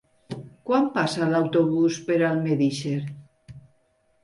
Quan 0.69 0.87
passa 0.95 1.27
l'autobús 1.35 1.99
per 2.09 2.17
Almedíxer? 2.31 2.97